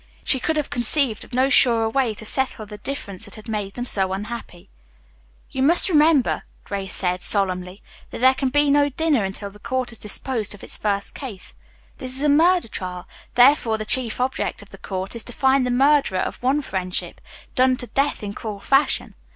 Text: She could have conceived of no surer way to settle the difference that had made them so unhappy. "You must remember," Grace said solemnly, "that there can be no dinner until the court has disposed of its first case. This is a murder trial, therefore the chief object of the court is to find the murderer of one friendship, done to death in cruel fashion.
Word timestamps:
She 0.23 0.39
could 0.39 0.57
have 0.57 0.71
conceived 0.71 1.23
of 1.23 1.31
no 1.31 1.47
surer 1.47 1.87
way 1.87 2.15
to 2.15 2.25
settle 2.25 2.65
the 2.65 2.79
difference 2.79 3.25
that 3.25 3.35
had 3.35 3.47
made 3.47 3.75
them 3.75 3.85
so 3.85 4.13
unhappy. 4.13 4.67
"You 5.51 5.61
must 5.61 5.89
remember," 5.89 6.41
Grace 6.63 6.95
said 6.95 7.21
solemnly, 7.21 7.83
"that 8.09 8.17
there 8.19 8.33
can 8.33 8.49
be 8.49 8.71
no 8.71 8.89
dinner 8.89 9.23
until 9.23 9.51
the 9.51 9.59
court 9.59 9.91
has 9.91 9.99
disposed 9.99 10.55
of 10.55 10.63
its 10.63 10.75
first 10.75 11.13
case. 11.13 11.53
This 11.99 12.15
is 12.15 12.23
a 12.23 12.29
murder 12.29 12.67
trial, 12.67 13.07
therefore 13.35 13.77
the 13.77 13.85
chief 13.85 14.19
object 14.19 14.63
of 14.63 14.71
the 14.71 14.79
court 14.79 15.15
is 15.15 15.23
to 15.25 15.33
find 15.33 15.67
the 15.67 15.69
murderer 15.69 16.21
of 16.21 16.41
one 16.41 16.63
friendship, 16.63 17.21
done 17.53 17.77
to 17.77 17.85
death 17.85 18.23
in 18.23 18.33
cruel 18.33 18.59
fashion. 18.59 19.13